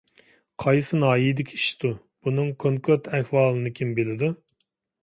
قايسى 0.63 1.01
ناھىيەدىكى 1.03 1.59
ئىشتۇ؟ 1.59 1.91
بۇنىڭ 2.25 2.51
كونكرېت 2.65 3.13
ئەھۋالىنى 3.19 3.79
كىم 3.83 3.97
بىلىدۇ؟ 4.03 4.35